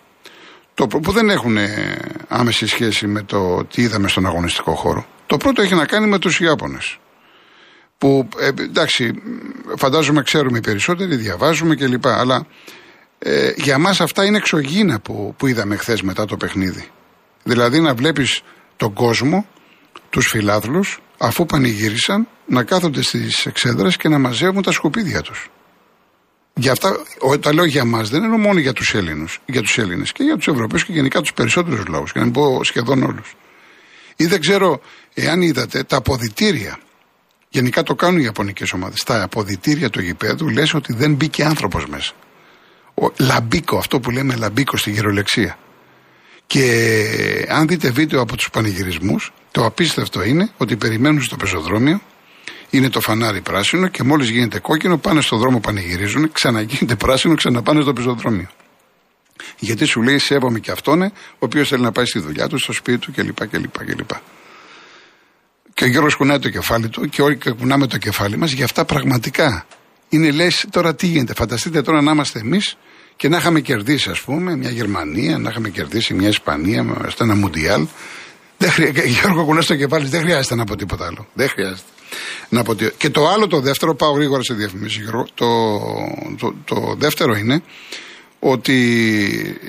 το, 0.73 0.87
που 0.87 1.11
δεν 1.11 1.29
έχουν 1.29 1.57
άμεση 2.27 2.67
σχέση 2.67 3.07
με 3.07 3.21
το 3.21 3.65
τι 3.65 3.81
είδαμε 3.81 4.07
στον 4.07 4.25
αγωνιστικό 4.25 4.75
χώρο. 4.75 5.05
Το 5.25 5.37
πρώτο 5.37 5.61
έχει 5.61 5.75
να 5.75 5.85
κάνει 5.85 6.07
με 6.07 6.19
τους 6.19 6.39
Ιάπωνες. 6.39 6.97
Που 7.97 8.29
ε, 8.39 8.47
εντάξει, 8.47 9.13
φαντάζομαι 9.77 10.21
ξέρουμε 10.21 10.57
οι 10.57 10.61
περισσότεροι, 10.61 11.15
διαβάζουμε 11.15 11.75
κλπ. 11.75 12.07
Αλλά 12.07 12.45
ε, 13.19 13.51
για 13.55 13.77
μας 13.77 14.01
αυτά 14.01 14.25
είναι 14.25 14.37
εξωγήνα 14.37 14.99
που, 14.99 15.33
που 15.37 15.47
είδαμε 15.47 15.75
χθες 15.75 16.01
μετά 16.01 16.25
το 16.25 16.37
παιχνίδι. 16.37 16.87
Δηλαδή 17.43 17.79
να 17.79 17.93
βλέπεις 17.93 18.41
τον 18.75 18.93
κόσμο, 18.93 19.47
τους 20.09 20.27
φιλάθλους, 20.27 20.99
αφού 21.17 21.45
πανηγύρισαν, 21.45 22.27
να 22.45 22.63
κάθονται 22.63 23.01
στις 23.01 23.45
εξέδρες 23.45 23.97
και 23.97 24.09
να 24.09 24.17
μαζεύουν 24.17 24.61
τα 24.61 24.71
σκουπίδια 24.71 25.21
τους. 25.21 25.49
Για 26.53 26.71
αυτά, 26.71 26.97
τα 27.39 27.53
λέω 27.53 27.65
για 27.65 27.85
μας, 27.85 28.09
δεν 28.09 28.23
εννοώ 28.23 28.37
μόνο 28.37 28.59
για 28.59 28.73
τους 28.73 28.93
Έλληνε, 28.93 29.25
για 29.45 29.61
τους 29.61 29.77
Έλληνες 29.77 30.11
και 30.11 30.23
για 30.23 30.35
τους 30.35 30.47
Ευρωπαίους 30.47 30.85
και 30.85 30.91
γενικά 30.91 31.21
τους 31.21 31.33
περισσότερους 31.33 31.87
λαούς, 31.87 32.11
για 32.11 32.21
να 32.21 32.25
μην 32.25 32.33
πω 32.33 32.63
σχεδόν 32.63 33.03
όλους. 33.03 33.35
Ή 34.15 34.25
δεν 34.25 34.39
ξέρω 34.39 34.81
εάν 35.13 35.41
είδατε 35.41 35.83
τα 35.83 35.97
αποδητήρια. 35.97 36.79
Γενικά 37.49 37.83
το 37.83 37.95
κάνουν 37.95 38.19
οι 38.19 38.23
Ιαπωνικές 38.23 38.73
ομάδες. 38.73 39.03
Τα 39.03 39.23
αποδητήρια 39.23 39.89
του 39.89 40.01
γηπέδου 40.01 40.49
λες 40.49 40.73
ότι 40.73 40.93
δεν 40.93 41.13
μπήκε 41.13 41.43
άνθρωπος 41.43 41.85
μέσα. 41.85 42.13
Ο, 42.93 43.07
λαμπίκο, 43.17 43.77
αυτό 43.77 43.99
που 43.99 44.11
λέμε 44.11 44.35
λαμπίκο 44.35 44.77
στη 44.77 44.91
γερολεξία. 44.91 45.57
Και 46.47 47.47
αν 47.49 47.67
δείτε 47.67 47.89
βίντεο 47.89 48.21
από 48.21 48.35
τους 48.35 48.49
πανηγυρισμούς, 48.49 49.33
το 49.51 49.65
απίστευτο 49.65 50.23
είναι 50.23 50.49
ότι 50.57 50.75
περιμένουν 50.75 51.21
στο 51.21 51.35
πεζοδρόμιο, 51.35 52.01
είναι 52.75 52.89
το 52.89 53.01
φανάρι 53.01 53.41
πράσινο 53.41 53.87
και 53.87 54.03
μόλις 54.03 54.29
γίνεται 54.29 54.59
κόκκινο 54.59 54.97
πάνε 54.97 55.21
στον 55.21 55.39
δρόμο 55.39 55.59
πανηγυρίζουν, 55.59 56.31
ξαναγίνεται 56.31 56.95
πράσινο, 56.95 57.35
ξαναπάνε 57.35 57.81
στο 57.81 57.93
πεζοδρόμιο. 57.93 58.47
Γιατί 59.59 59.85
σου 59.85 60.01
λέει 60.01 60.17
σέβομαι 60.17 60.59
και 60.59 60.71
αυτόν, 60.71 61.01
ο 61.01 61.11
οποίος 61.39 61.67
θέλει 61.67 61.81
να 61.81 61.91
πάει 61.91 62.05
στη 62.05 62.19
δουλειά 62.19 62.47
του, 62.47 62.57
στο 62.57 62.73
σπίτι 62.73 62.97
του 62.97 63.11
κλπ. 63.11 63.47
κλπ, 63.47 63.85
κλπ. 63.85 64.09
Και 65.73 65.83
ο 65.83 65.87
Γιώργος 65.87 66.15
κουνάει 66.15 66.39
το 66.39 66.49
κεφάλι 66.49 66.89
του 66.89 67.09
και 67.09 67.21
όλοι 67.21 67.37
κουνάμε 67.57 67.87
το 67.87 67.97
κεφάλι 67.97 68.37
μας 68.37 68.51
για 68.51 68.65
αυτά 68.65 68.85
πραγματικά. 68.85 69.65
Είναι 70.09 70.31
λες 70.31 70.65
τώρα 70.69 70.95
τι 70.95 71.07
γίνεται. 71.07 71.33
Φανταστείτε 71.33 71.81
τώρα 71.81 72.01
να 72.01 72.11
είμαστε 72.11 72.39
εμείς 72.39 72.77
και 73.15 73.29
να 73.29 73.37
είχαμε 73.37 73.59
κερδίσει, 73.59 74.09
ας 74.09 74.21
πούμε, 74.21 74.55
μια 74.55 74.69
Γερμανία, 74.69 75.37
να 75.37 75.49
είχαμε 75.49 75.69
κερδίσει 75.69 76.13
μια 76.13 76.27
Ισπανία 76.27 76.85
στο 77.07 77.23
ένα 77.23 77.35
Μουντιάλ. 77.35 77.87
Δεν 78.65 78.73
χρειάζεται, 78.73 79.07
Γιώργο, 79.07 79.45
κουνά 79.45 79.63
το 79.63 79.75
κεφάλι, 79.75 80.07
δεν 80.07 80.21
χρειάζεται 80.21 80.55
να 80.55 80.63
πω 80.63 80.75
τίποτα 80.75 81.05
άλλο. 81.05 81.27
Δεν 81.33 81.49
χρειάζεται. 81.49 81.89
Να 82.49 82.63
πω 82.63 82.73
Και 82.73 83.09
το 83.09 83.27
άλλο, 83.27 83.47
το 83.47 83.59
δεύτερο, 83.59 83.95
πάω 83.95 84.11
γρήγορα 84.11 84.43
σε 84.43 84.53
διαφημίσεις, 84.53 85.01
Γιώργο. 85.01 85.27
Το, 85.33 85.45
το, 86.37 86.55
το 86.65 86.95
δεύτερο 86.97 87.35
είναι 87.35 87.61
ότι 88.39 89.59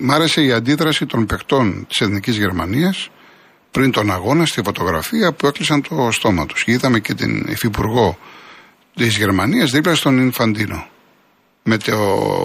μ' 0.00 0.10
άρεσε 0.10 0.42
η 0.42 0.52
αντίδραση 0.52 1.06
των 1.06 1.26
παιχτών 1.26 1.86
της 1.88 2.00
Εθνικής 2.00 2.36
Γερμανίας 2.36 3.10
πριν 3.70 3.90
τον 3.90 4.10
αγώνα 4.10 4.46
στη 4.46 4.60
φωτογραφία 4.64 5.32
που 5.32 5.46
έκλεισαν 5.46 5.82
το 5.88 6.08
στόμα 6.10 6.46
τους. 6.46 6.62
Είδαμε 6.66 7.00
και 7.00 7.14
την 7.14 7.46
υφυπουργό 7.48 8.18
της 8.94 9.16
Γερμανίας 9.16 9.70
δίπλα 9.70 9.94
στον 9.94 10.18
Ινφαντίνο 10.18 10.86
με 11.62 11.76
το 11.76 11.92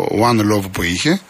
One 0.06 0.54
Love 0.54 0.72
που 0.72 0.84
είχε, 0.84 1.22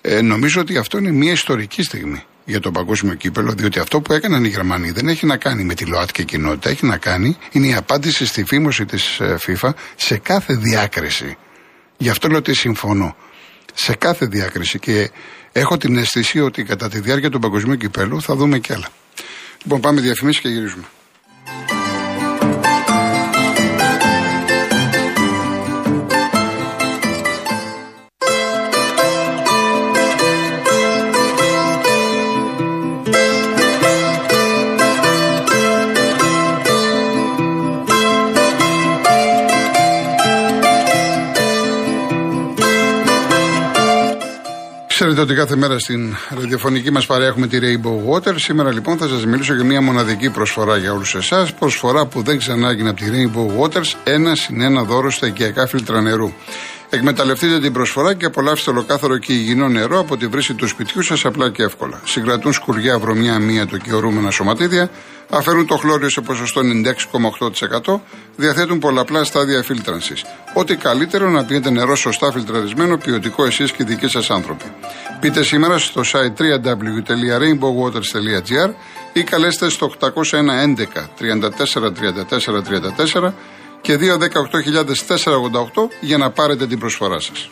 ε, 0.00 0.20
νομίζω 0.20 0.60
ότι 0.60 0.76
αυτό 0.76 0.98
είναι 0.98 1.10
μια 1.10 1.32
ιστορική 1.32 1.82
στιγμή 1.82 2.22
για 2.44 2.60
το 2.60 2.70
παγκόσμιο 2.70 3.14
κύπελο, 3.14 3.52
διότι 3.52 3.78
αυτό 3.78 4.00
που 4.00 4.12
έκαναν 4.12 4.44
οι 4.44 4.48
Γερμανοί 4.48 4.90
δεν 4.90 5.08
έχει 5.08 5.26
να 5.26 5.36
κάνει 5.36 5.64
με 5.64 5.74
τη 5.74 5.84
ΛΟΑΤΚΙ 5.84 6.24
κοινότητα, 6.24 6.70
έχει 6.70 6.86
να 6.86 6.96
κάνει, 6.96 7.36
είναι 7.52 7.66
η 7.66 7.74
απάντηση 7.74 8.26
στη 8.26 8.44
φήμωση 8.44 8.84
της 8.84 9.20
ε, 9.20 9.38
FIFA 9.46 9.70
σε 9.96 10.16
κάθε 10.18 10.54
διάκριση. 10.54 11.36
Γι' 11.96 12.08
αυτό 12.08 12.28
λέω 12.28 12.38
ότι 12.38 12.54
συμφωνώ. 12.54 13.16
Σε 13.74 13.94
κάθε 13.94 14.26
διάκριση. 14.26 14.78
Και 14.78 15.10
έχω 15.52 15.76
την 15.76 15.96
αίσθηση 15.96 16.40
ότι 16.40 16.62
κατά 16.62 16.88
τη 16.88 17.00
διάρκεια 17.00 17.30
του 17.30 17.38
παγκοσμίου 17.38 17.76
κυπέλου 17.76 18.22
θα 18.22 18.34
δούμε 18.34 18.58
κι 18.58 18.72
άλλα. 18.72 18.88
Λοιπόν, 19.62 19.80
πάμε 19.80 20.00
διαφημίσεις 20.00 20.40
και 20.40 20.48
γυρίζουμε. 20.48 20.84
Ξέρετε 44.96 45.20
ότι 45.20 45.34
κάθε 45.34 45.56
μέρα 45.56 45.78
στην 45.78 46.16
ραδιοφωνική 46.28 46.90
μας 46.90 47.06
παρέα 47.06 47.26
έχουμε 47.26 47.46
τη 47.46 47.58
Rainbow 47.60 48.12
Water. 48.12 48.34
Σήμερα 48.36 48.72
λοιπόν 48.72 48.98
θα 48.98 49.08
σας 49.08 49.26
μιλήσω 49.26 49.54
για 49.54 49.64
μια 49.64 49.80
μοναδική 49.80 50.30
προσφορά 50.30 50.76
για 50.76 50.92
όλους 50.92 51.14
εσάς. 51.14 51.54
Προσφορά 51.54 52.06
που 52.06 52.22
δεν 52.22 52.38
ξανάγει 52.38 52.88
από 52.88 53.00
τη 53.00 53.04
Rainbow 53.12 53.60
Waters 53.60 53.94
ένα 54.04 54.34
συν 54.34 54.60
ένα 54.60 54.82
δώρο 54.82 55.10
στα 55.10 55.26
οικιακά 55.26 55.66
φίλτρα 55.66 56.00
νερού. 56.00 56.32
Εκμεταλλευτείτε 56.90 57.60
την 57.60 57.72
προσφορά 57.72 58.14
και 58.14 58.24
απολαύστε 58.24 58.70
ολοκάθαρο 58.70 59.18
και 59.18 59.32
υγιεινό 59.32 59.68
νερό 59.68 59.98
από 59.98 60.16
τη 60.16 60.26
βρύση 60.26 60.54
του 60.54 60.68
σπιτιού 60.68 61.02
σας 61.02 61.24
απλά 61.24 61.50
και 61.50 61.62
εύκολα. 61.62 62.00
Συγκρατούν 62.04 62.52
σκουριά, 62.52 62.98
βρωμιά, 62.98 63.66
το 63.66 63.78
και 63.78 63.94
ορούμενα 63.94 64.30
σωματίδια, 64.30 64.90
αφαιρούν 65.30 65.66
το 65.66 65.76
χλώριο 65.76 66.10
σε 66.10 66.20
ποσοστό 66.20 66.60
96,8%, 67.84 68.00
διαθέτουν 68.36 68.78
πολλαπλά 68.78 69.24
στάδια 69.24 69.62
φίλτρανσης. 69.62 70.24
Ό,τι 70.54 70.76
καλύτερο 70.76 71.30
να 71.30 71.44
πίνετε 71.44 71.70
νερό 71.70 71.96
σωστά 71.96 72.32
φιλτραρισμένο, 72.32 72.96
ποιοτικό 72.96 73.44
εσείς 73.44 73.72
και 73.72 73.82
οι 73.82 73.86
δικοί 73.86 74.08
σας 74.08 74.30
άνθρωποι. 74.30 74.64
Πείτε 75.20 75.42
σήμερα 75.42 75.78
στο 75.78 76.02
site 76.12 76.36
www.rainbowwaters.gr 76.40 78.70
ή 79.12 79.22
καλέστε 79.22 79.68
στο 79.68 79.92
801 80.00 80.10
11 80.10 80.12
34 81.18 81.84
34 81.84 81.92
34 83.22 83.32
και 83.84 83.98
218.488 84.00 85.88
για 86.00 86.18
να 86.18 86.30
πάρετε 86.30 86.66
την 86.66 86.78
προσφορά 86.78 87.20
σας. 87.20 87.48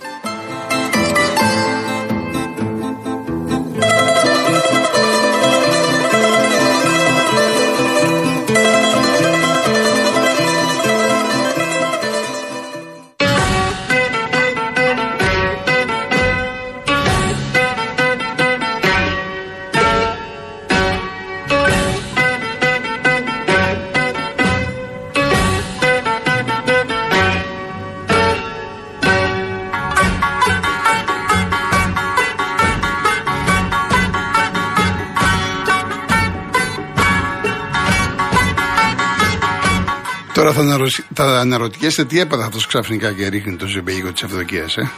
Τώρα 40.53 40.65
θα, 40.65 40.71
αναρωτιέστε, 40.71 41.15
θα 41.15 41.41
αναρωτιέστε 41.41 42.05
τι 42.05 42.21
έπαθε 42.21 42.43
αυτός 42.43 42.67
ξαφνικά 42.67 43.13
και 43.13 43.29
ρίχνει 43.29 43.57
το 43.57 43.67
ζεμπέικο 43.67 44.13
της 44.13 44.23
Ευδοκία, 44.23 44.63
ε. 44.77 44.89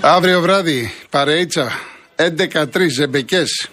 Αύριο 0.00 0.40
βράδυ, 0.40 0.92
παρείτσα, 1.10 1.72
11-3 2.16 2.88
ζεμπεκές. 2.88 3.70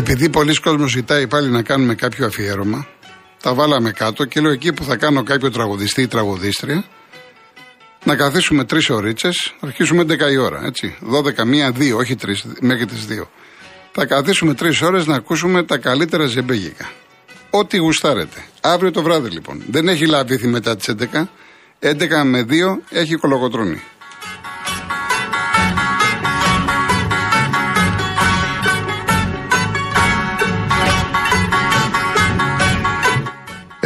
Επειδή 0.00 0.28
πολλοί 0.28 0.54
κόσμοι 0.54 0.88
ζητάει 0.88 1.26
πάλι 1.26 1.48
να 1.48 1.62
κάνουμε 1.62 1.94
κάποιο 1.94 2.26
αφιέρωμα, 2.26 2.86
τα 3.42 3.54
βάλαμε 3.54 3.90
κάτω 3.90 4.24
και 4.24 4.40
λέω 4.40 4.50
εκεί 4.50 4.72
που 4.72 4.84
θα 4.84 4.96
κάνω 4.96 5.22
κάποιο 5.22 5.50
τραγουδιστή 5.50 6.02
ή 6.02 6.06
τραγουδίστρια, 6.06 6.84
να 8.04 8.16
καθίσουμε 8.16 8.64
τρεις 8.64 8.90
ωρίτσε, 8.90 9.28
αρχίσουμε 9.60 10.02
11 10.02 10.30
η 10.32 10.36
ώρα, 10.36 10.60
έτσι. 10.64 10.96
12, 11.40 11.44
μία, 11.44 11.70
δύο, 11.70 11.96
όχι 11.96 12.16
τρεις, 12.16 12.44
μέχρι 12.60 12.86
τις 12.86 13.06
δύο. 13.06 13.30
Θα 13.92 14.06
καθίσουμε 14.06 14.54
τρεις 14.54 14.82
ώρες 14.82 15.06
να 15.06 15.14
ακούσουμε 15.14 15.62
τα 15.62 15.78
καλύτερα 15.78 16.26
ζεμπέγικα. 16.26 16.90
Ό,τι 17.50 17.76
γουστάρετε. 17.76 18.44
Αύριο 18.60 18.90
το 18.90 19.02
βράδυ 19.02 19.28
λοιπόν. 19.28 19.62
Δεν 19.70 19.88
έχει 19.88 20.06
λάβει 20.06 20.46
μετά 20.46 20.76
τις 20.76 20.88
11. 20.88 21.28
11 21.80 22.24
με 22.24 22.46
2 22.48 22.78
έχει 22.90 23.14
κολογοτρόνη. 23.14 23.82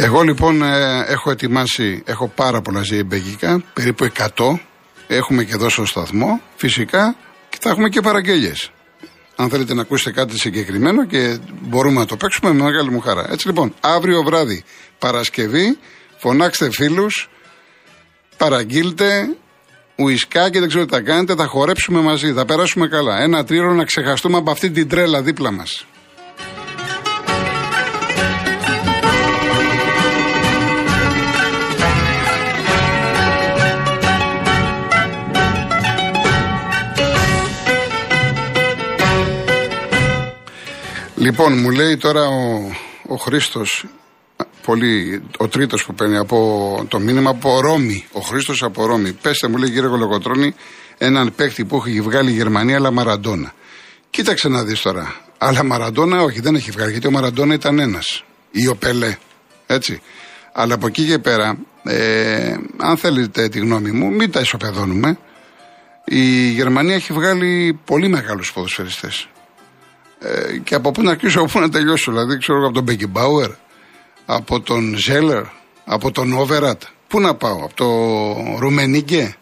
Εγώ 0.05 0.21
λοιπόν 0.21 0.61
ε, 0.61 1.03
έχω 1.07 1.31
ετοιμάσει, 1.31 2.03
έχω 2.05 2.27
πάρα 2.27 2.61
πολλά 2.61 2.83
ζεϊμπέγικα, 2.83 3.63
περίπου 3.73 4.07
100. 4.37 4.59
Έχουμε 5.07 5.43
και 5.43 5.53
εδώ 5.53 5.69
στο 5.69 5.85
σταθμό, 5.85 6.41
φυσικά, 6.55 7.15
και 7.49 7.57
θα 7.61 7.69
έχουμε 7.69 7.89
και 7.89 8.01
παραγγέλιες. 8.01 8.71
Αν 9.35 9.49
θέλετε 9.49 9.73
να 9.73 9.81
ακούσετε 9.81 10.11
κάτι 10.11 10.39
συγκεκριμένο 10.39 11.05
και 11.05 11.39
μπορούμε 11.61 11.99
να 11.99 12.05
το 12.05 12.17
παίξουμε 12.17 12.53
με 12.53 12.63
μεγάλη 12.63 12.91
μου 12.91 12.99
χαρά. 12.99 13.25
Έτσι 13.31 13.47
λοιπόν, 13.47 13.73
αύριο 13.79 14.23
βράδυ, 14.23 14.63
Παρασκευή, 14.99 15.77
φωνάξτε 16.17 16.71
φίλους, 16.71 17.29
παραγγείλτε, 18.37 19.35
ουισκάκι, 19.95 20.59
δεν 20.59 20.67
ξέρω 20.67 20.85
τι 20.85 20.93
θα 20.93 21.01
κάνετε, 21.01 21.35
θα 21.35 21.45
χορέψουμε 21.45 22.01
μαζί, 22.01 22.33
θα 22.33 22.45
περάσουμε 22.45 22.87
καλά. 22.87 23.21
Ένα 23.21 23.43
τρίωρο 23.43 23.73
να 23.73 23.83
ξεχαστούμε 23.83 24.37
από 24.37 24.51
αυτή 24.51 24.71
την 24.71 24.89
τρέλα 24.89 25.21
δίπλα 25.21 25.51
μας. 25.51 25.85
Λοιπόν, 41.25 41.59
μου 41.59 41.69
λέει 41.69 41.97
τώρα 41.97 42.27
ο, 42.27 42.71
ο 43.07 43.15
Χρήστος, 43.15 43.85
πολύ, 44.65 45.23
ο 45.37 45.47
τρίτος 45.47 45.85
που 45.85 45.93
παίρνει 45.93 46.17
από 46.17 46.85
το 46.87 46.99
μήνυμα 46.99 47.29
από 47.29 47.59
Ρώμη. 47.59 48.05
Ο 48.11 48.19
Χρήστος 48.19 48.63
από 48.63 48.85
Ρώμη. 48.85 49.11
Πέστε 49.11 49.47
μου, 49.47 49.57
λέει 49.57 49.69
κύριε 49.69 49.89
Κολοκοτρόνη, 49.89 50.55
έναν 50.97 51.35
παίκτη 51.35 51.65
που 51.65 51.83
έχει 51.85 52.01
βγάλει 52.01 52.31
η 52.31 52.33
Γερμανία, 52.33 52.75
αλλά 52.75 52.91
Μαραντόνα. 52.91 53.53
Κοίταξε 54.09 54.49
να 54.49 54.63
δεις 54.63 54.81
τώρα. 54.81 55.15
Αλλά 55.37 55.63
Μαραντόνα, 55.63 56.21
όχι, 56.21 56.39
δεν 56.39 56.55
έχει 56.55 56.71
βγάλει, 56.71 56.91
γιατί 56.91 57.07
ο 57.07 57.11
Μαραντόνα 57.11 57.53
ήταν 57.53 57.79
ένας. 57.79 58.23
Ή 58.51 58.67
ο 58.67 58.75
Πελέ. 58.75 59.17
Έτσι. 59.65 60.01
Αλλά 60.53 60.73
από 60.73 60.87
εκεί 60.87 61.05
και 61.05 61.19
πέρα, 61.19 61.57
ε, 61.83 62.55
αν 62.77 62.97
θέλετε 62.97 63.49
τη 63.49 63.59
γνώμη 63.59 63.91
μου, 63.91 64.11
μην 64.11 64.31
τα 64.31 64.39
ισοπεδώνουμε. 64.39 65.17
Η 66.05 66.49
Γερμανία 66.49 66.95
έχει 66.95 67.13
βγάλει 67.13 67.79
πολύ 67.85 68.07
μεγάλους 68.07 68.53
ποδοσφαιριστές. 68.53 69.27
Ε, 70.27 70.57
και 70.57 70.75
από 70.75 70.91
πού 70.91 71.01
να 71.01 71.11
αρχίσω, 71.11 71.39
από 71.39 71.51
πού 71.51 71.59
να 71.59 71.69
τελειώσω. 71.69 72.11
Δηλαδή, 72.11 72.37
ξέρω 72.37 72.65
από 72.65 72.73
τον 72.73 72.83
Μπέκι 72.83 73.07
Μπάουερ, 73.07 73.49
από 74.25 74.61
τον 74.61 74.95
Ζέλερ, 74.97 75.43
από 75.85 76.11
τον 76.11 76.33
Όβερατ. 76.33 76.81
Πού 77.07 77.19
να 77.19 77.35
πάω, 77.35 77.63
από 77.63 77.73
το 77.73 77.85
Ρουμενίγκε, 78.59 79.35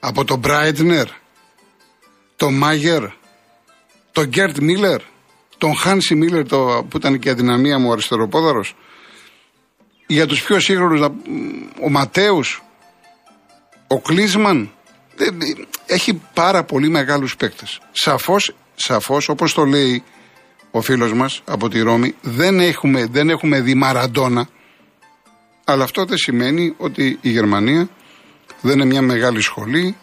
από 0.00 0.24
τον 0.24 0.38
Μπράιτνερ, 0.38 1.06
τον 2.36 2.54
Μάγερ, 2.54 3.04
τον 4.12 4.24
Γκέρτ 4.24 4.58
Μίλλερ, 4.58 5.00
τον 5.58 5.76
Χάνσι 5.76 6.14
Μίλλερ 6.14 6.48
το, 6.48 6.86
που 6.88 6.96
ήταν 6.96 7.18
και 7.18 7.28
η 7.28 7.30
αδυναμία 7.30 7.78
μου 7.78 7.92
αριστεροπόδαρος. 7.92 8.74
Για 10.06 10.26
τους 10.26 10.42
πιο 10.42 10.60
σύγχρονους, 10.60 11.00
ο 11.82 11.90
Ματέους, 11.90 12.62
ο 13.86 14.00
Κλίσμαν, 14.00 14.70
έχει 15.86 16.22
πάρα 16.34 16.64
πολύ 16.64 16.88
μεγάλους 16.88 17.36
παίκτες. 17.36 17.80
Σαφώς 17.92 18.54
σαφώς, 18.76 19.28
όπως 19.28 19.54
το 19.54 19.64
λέει 19.64 20.02
ο 20.70 20.80
φίλος 20.80 21.12
μας 21.12 21.42
από 21.44 21.68
τη 21.68 21.80
Ρώμη, 21.80 22.14
δεν 22.22 22.60
έχουμε, 22.60 23.06
δεν 23.06 23.28
έχουμε 23.30 23.60
δει 23.60 23.74
Μαραντόνα. 23.74 24.48
Αλλά 25.64 25.84
αυτό 25.84 26.04
δεν 26.04 26.16
σημαίνει 26.16 26.74
ότι 26.76 27.18
η 27.20 27.30
Γερμανία 27.30 27.88
δεν 28.60 28.74
είναι 28.74 28.84
μια 28.84 29.02
μεγάλη 29.02 29.40
σχολή 29.40 29.96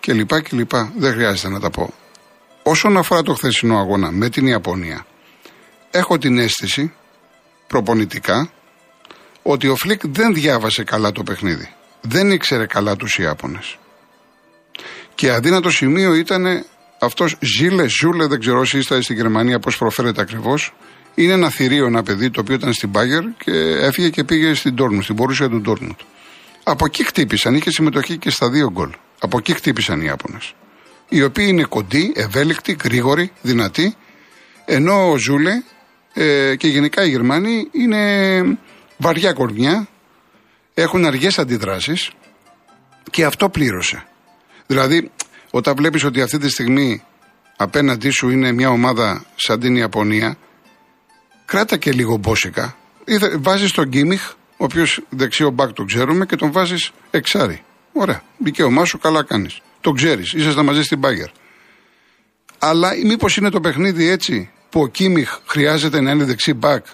και 0.00 0.12
λοιπά 0.12 0.40
και 0.40 0.56
λοιπά. 0.56 0.92
Δεν 0.96 1.12
χρειάζεται 1.12 1.48
να 1.48 1.60
τα 1.60 1.70
πω. 1.70 1.94
Όσον 2.62 2.96
αφορά 2.96 3.22
το 3.22 3.34
χθεσινό 3.34 3.78
αγώνα 3.78 4.10
με 4.10 4.28
την 4.28 4.46
Ιαπωνία, 4.46 5.06
έχω 5.90 6.18
την 6.18 6.38
αίσθηση 6.38 6.92
προπονητικά 7.66 8.50
ότι 9.42 9.68
ο 9.68 9.76
Φλικ 9.76 10.00
δεν 10.06 10.34
διάβασε 10.34 10.84
καλά 10.84 11.12
το 11.12 11.22
παιχνίδι. 11.22 11.74
Δεν 12.00 12.30
ήξερε 12.30 12.66
καλά 12.66 12.96
τους 12.96 13.18
Ιάπωνες. 13.18 13.78
Και 15.14 15.32
αδύνατο 15.32 15.70
σημείο 15.70 16.14
ήταν 16.14 16.64
αυτός 17.06 17.36
Ζήλε, 17.40 17.86
Ζούλε, 17.88 18.26
δεν 18.26 18.40
ξέρω 18.40 18.58
όσοι 18.58 18.78
είστε 18.78 19.00
στην 19.00 19.16
Γερμανία 19.16 19.58
πώς 19.58 19.78
προφέρεται 19.78 20.20
ακριβώς. 20.20 20.74
Είναι 21.14 21.32
ένα 21.32 21.50
θηρίο, 21.50 21.86
ένα 21.86 22.02
παιδί 22.02 22.30
το 22.30 22.40
οποίο 22.40 22.54
ήταν 22.54 22.72
στην 22.72 22.88
Μπάγκερ 22.88 23.22
και 23.22 23.52
έφυγε 23.80 24.10
και 24.10 24.24
πήγε 24.24 24.54
στην 24.54 24.74
Τόρμουντ, 24.74 25.02
στην 25.02 25.16
πορούσια 25.16 25.48
του 25.48 25.60
Τόρμουντ. 25.60 25.98
Από 26.62 26.84
εκεί 26.84 27.04
χτύπησαν, 27.04 27.54
είχε 27.54 27.70
συμμετοχή 27.70 28.18
και 28.18 28.30
στα 28.30 28.50
δύο 28.50 28.70
γκολ. 28.70 28.90
Από 29.20 29.38
εκεί 29.38 29.52
χτύπησαν 29.52 30.00
οι 30.00 30.04
Ιάπωνες. 30.06 30.54
Οι 31.08 31.22
οποίοι 31.22 31.46
είναι 31.48 31.64
κοντοί, 31.64 32.12
ευέλικτοι, 32.16 32.76
γρήγοροι, 32.84 33.32
δυνατοί. 33.42 33.94
Ενώ 34.64 35.10
ο 35.10 35.16
Ζούλε 35.16 35.62
ε, 36.12 36.56
και 36.56 36.68
γενικά 36.68 37.04
οι 37.04 37.08
Γερμανοί 37.10 37.68
είναι 37.72 38.58
βαριά 38.96 39.32
κορμιά 39.32 39.88
έχουν 40.74 41.04
αργές 41.04 41.38
αντιδράσεις 41.38 42.10
και 43.10 43.24
αυτό 43.24 43.48
πλήρωσε. 43.48 44.04
Δηλαδή, 44.66 45.10
όταν 45.56 45.74
βλέπεις 45.76 46.04
ότι 46.04 46.22
αυτή 46.22 46.38
τη 46.38 46.48
στιγμή 46.48 47.02
απέναντί 47.56 48.10
σου 48.10 48.30
είναι 48.30 48.52
μια 48.52 48.70
ομάδα 48.70 49.24
σαν 49.36 49.60
την 49.60 49.76
Ιαπωνία, 49.76 50.36
κράτα 51.44 51.76
και 51.76 51.92
λίγο 51.92 52.16
μπόσικα. 52.16 52.76
Βάζεις 53.38 53.72
τον 53.72 53.88
Γκίμιχ, 53.88 54.30
ο 54.30 54.64
οποίος 54.64 55.00
δεξιό 55.08 55.50
μπακ 55.50 55.72
το 55.72 55.84
ξέρουμε, 55.84 56.26
και 56.26 56.36
τον 56.36 56.52
βάζεις 56.52 56.90
εξάρι. 57.10 57.62
Ωραία. 57.92 58.22
Δικαίωμά 58.38 58.84
σου, 58.84 58.98
καλά 58.98 59.22
κάνεις. 59.22 59.60
Το 59.80 59.92
ξέρεις. 59.92 60.32
Ήσασταν 60.32 60.64
μαζί 60.64 60.82
στην 60.82 60.98
Μπάγκερ. 60.98 61.28
Αλλά 62.58 62.90
μήπως 63.04 63.36
είναι 63.36 63.50
το 63.50 63.60
παιχνίδι 63.60 64.08
έτσι 64.08 64.50
που 64.70 64.80
ο 64.80 64.86
Κίμιχ 64.86 65.38
χρειάζεται 65.46 66.00
να 66.00 66.10
είναι 66.10 66.24
δεξί 66.24 66.54
μπακ 66.54 66.86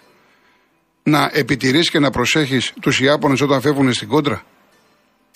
να 1.03 1.31
επιτηρήσει 1.33 1.91
και 1.91 1.99
να 1.99 2.11
προσέχεις 2.11 2.73
τους 2.81 3.01
Ιάπωνες 3.01 3.41
όταν 3.41 3.61
φεύγουν 3.61 3.93
στην 3.93 4.09
κόντρα; 4.09 4.43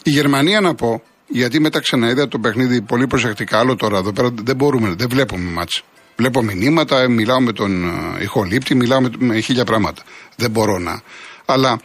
Η 0.02 0.10
Γερμανία 0.10 0.60
να 0.60 0.74
πω, 0.74 1.02
γιατί 1.26 1.60
μετά 1.60 1.80
ξαναείδα 1.80 2.28
το 2.28 2.38
παιχνίδι 2.38 2.82
πολύ 2.82 3.06
προσεκτικά, 3.06 3.58
άλλο 3.58 3.76
τώρα 3.76 3.98
εδώ 3.98 4.12
πέρα 4.12 4.30
δεν 4.42 4.56
μπορούμε, 4.56 4.94
δεν 4.98 5.08
βλέπουμε 5.08 5.50
μάτς. 5.50 5.82
Βλέπω 6.16 6.42
μηνύματα, 6.42 7.08
μιλάω 7.08 7.40
με 7.40 7.52
τον 7.52 7.88
ε, 7.88 8.22
ηχολήπτη, 8.22 8.74
μιλάω 8.74 9.00
με, 9.00 9.10
με 9.18 9.40
χίλια 9.40 9.64
πράγματα. 9.64 10.02
Δεν 10.36 10.50
μπορώ 10.50 10.78
να. 10.78 11.02
Αλλά 11.44 11.80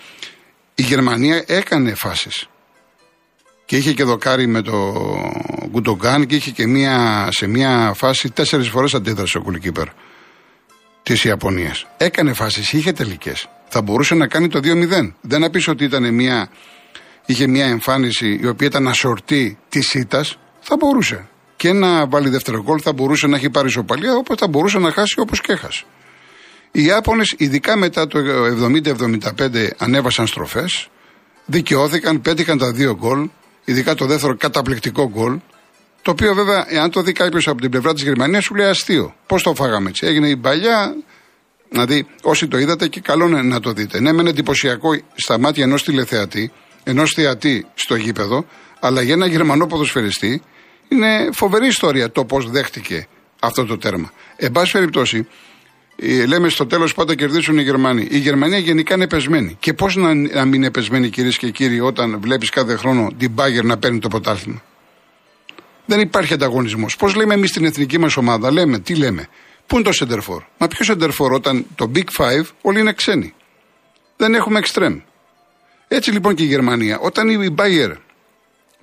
η 0.76 0.82
Γερμανία 0.82 1.44
έκανε 1.48 1.94
φάσεις. 1.96 2.48
Και 3.66 3.78
είχε 3.78 3.94
και 3.94 4.04
δοκάρι 4.04 4.48
με 4.48 4.62
το 4.62 4.94
Γκουτογκάν 5.70 6.26
και 6.26 6.36
είχε 6.36 6.52
και 6.52 6.68
μία, 6.68 7.28
σε 7.32 7.48
μία 7.48 7.94
φάση 7.96 8.32
τέσσερις 8.32 8.70
φορές 8.70 8.94
αντίδρασε 8.94 9.38
ο 9.38 9.42
Κουλικίπερ 9.42 9.88
της 11.04 11.24
Ιαπωνίας. 11.24 11.88
Έκανε 11.98 12.34
φάσεις, 12.34 12.74
είχε 12.74 12.92
τελικές. 12.92 13.50
Θα 13.68 13.82
μπορούσε 13.82 14.16
να 14.16 14.28
κάνει 14.28 14.48
το 14.48 14.60
2-0. 14.60 15.14
Δεν 15.22 15.40
να 15.40 15.50
πεις 15.50 15.68
ότι 15.68 15.84
ήταν 15.84 16.14
μια, 16.14 16.50
είχε 17.26 17.48
μια 17.48 17.66
εμφάνιση 17.66 18.40
η 18.42 18.48
οποία 18.48 18.68
ήταν 18.68 18.88
ασορτή 18.88 19.58
της 19.70 19.94
ήττας. 19.94 20.38
Θα 20.60 20.76
μπορούσε. 20.80 21.28
Και 21.56 21.74
να 21.74 22.08
βάλει 22.08 22.30
δεύτερο 22.30 22.62
γκολ 22.62 22.80
θα 22.84 22.94
μπορούσε 22.94 23.28
να 23.28 23.36
έχει 23.36 23.50
πάρει 23.50 23.68
ισοπαλία, 23.68 24.16
όπως 24.16 24.38
θα 24.40 24.48
μπορούσε 24.48 24.80
να 24.80 24.92
χάσει 24.92 25.20
όπως 25.20 25.42
και 25.42 25.52
έχασε. 25.52 25.84
Οι 26.72 26.84
Ιάπωνες, 26.84 27.34
ειδικά 27.38 27.76
μετά 27.76 28.08
το 28.08 28.20
70-75, 28.20 29.70
ανέβασαν 29.78 30.28
στροφές, 30.28 30.90
δικαιώθηκαν, 31.46 32.22
πέτυχαν 32.22 32.58
τα 32.58 32.72
δύο 32.72 32.96
γκολ, 32.96 33.30
ειδικά 33.66 33.96
το 33.96 34.06
δεύτερο 34.06 34.36
καταπληκτικό 34.38 35.10
γκολ, 35.10 35.40
το 36.02 36.12
οποίο 36.12 36.34
βέβαια, 36.34 36.66
εάν 36.68 36.90
το 36.90 37.02
δει 37.02 37.12
κάποιος 37.12 37.48
από 37.48 37.62
την 37.62 37.70
πλευρά 37.70 37.94
της 37.94 38.04
Γερμανίας, 38.04 38.44
σου 38.44 38.56
λέει 38.56 38.68
αστείο. 38.68 39.16
Πώς 39.26 39.44
το 39.44 39.56
φάγαμε 39.56 39.90
έτσι. 39.90 40.06
Έγινε 40.08 40.30
η 40.30 40.38
παλιά. 40.38 40.96
Δηλαδή, 41.70 42.08
όσοι 42.22 42.48
το 42.48 42.58
είδατε 42.58 42.88
και 42.88 43.00
καλό 43.00 43.28
είναι 43.28 43.42
να 43.42 43.60
το 43.60 43.74
δείτε. 43.74 44.00
Ναι, 44.00 44.12
μεν 44.12 44.28
εντυπωσιακό 44.28 44.90
στα 45.16 45.40
μάτια 45.40 45.64
ενός 45.64 45.84
τηλεθεατή, 45.84 46.52
ενός 46.84 47.14
θεατή 47.14 47.66
στο 47.74 47.96
γήπεδο, 47.96 48.46
αλλά 48.80 49.02
για 49.02 49.14
ένα 49.14 49.26
Γερμανό 49.26 49.68
ποδοσφαιριστή 49.68 50.42
είναι 50.88 51.30
φοβερή 51.34 51.68
ιστορία 51.68 52.12
το 52.12 52.26
πώς 52.26 52.50
δέχτηκε 52.50 53.08
αυτό 53.40 53.66
το 53.66 53.78
τέρμα. 53.78 54.12
Εν 54.36 54.52
πάση 54.52 54.72
περιπτώσει, 54.72 55.28
ε, 55.96 56.26
λέμε 56.26 56.50
στο 56.50 56.66
τέλος 56.66 56.94
πάντα 56.94 57.16
κερδίσουν 57.16 57.58
οι 57.58 57.62
Γερμανοί. 57.62 58.08
Η 58.12 58.18
Γερμανία 58.18 58.58
γενικά 58.58 58.96
είναι 58.96 59.08
πεσμένη. 59.08 59.58
Και 59.60 59.74
πώς 59.74 59.96
να, 59.96 60.14
να 60.14 60.46
μην 60.46 60.54
είναι 60.54 60.72
πεσμένη, 60.72 61.10
κυρίες 61.10 61.38
και 61.38 61.50
κύριοι, 61.50 61.80
όταν 61.80 62.20
βλέπεις 62.22 62.50
κάθε 62.50 62.76
χρόνο 62.76 63.08
την 63.18 63.32
Μπάγκερ 63.32 63.64
να 63.64 63.78
παίρνει 63.78 64.00
το 64.00 64.08
πρωτάθλημα; 64.08 64.62
Δεν 65.86 66.00
υπάρχει 66.00 66.34
ανταγωνισμός. 66.34 66.96
Πώς 66.96 67.16
λέμε 67.16 67.34
εμείς 67.34 67.50
στην 67.50 67.66
εθνική 67.66 67.98
μας 67.98 68.18
ομάδα, 68.18 68.52
λέμε, 68.52 68.80
τι 68.80 68.96
λέμε. 68.96 69.28
Πού 69.68 69.76
είναι 69.76 69.86
το 69.86 69.92
σεντερφόρ; 69.92 70.44
Μα 70.58 70.68
ποιο 70.68 70.86
σεντερφόρ 70.86 71.34
όταν 71.34 71.66
το 71.76 71.92
Big 71.96 72.08
Five 72.18 72.46
όλοι 72.62 72.80
είναι 72.80 72.94
ξένοι. 72.94 73.34
Δεν 74.18 74.34
έχουμε 74.34 74.60
εξτρέμ. 74.60 75.00
Έτσι 75.94 76.12
λοιπόν 76.12 76.36
και 76.36 76.44
η 76.44 76.46
Γερμανία. 76.46 77.00
Όταν 77.00 77.30
η 77.30 77.56
Bayer 77.58 77.96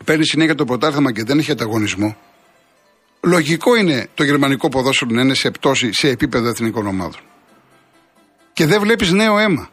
παίρνει 0.05 0.27
συνέχεια 0.27 0.55
το 0.55 0.64
πρωτάθλημα 0.64 1.12
και 1.12 1.25
δεν 1.25 1.38
έχει 1.38 1.51
ανταγωνισμό, 1.51 2.16
λογικό 3.21 3.77
είναι 3.77 4.09
το 4.14 4.25
γερμανικό 4.25 4.68
ποδόσφαιρο 4.68 5.11
να 5.11 5.21
είναι 5.21 5.35
σε 5.35 5.51
πτώση 5.51 5.92
σε 5.92 6.09
επίπεδο 6.09 6.49
εθνικών 6.49 6.87
ομάδων. 6.87 7.21
Και 8.53 8.66
δεν 8.66 8.81
βλέπεις 8.81 9.12
νέο 9.12 9.38
αίμα. 9.38 9.68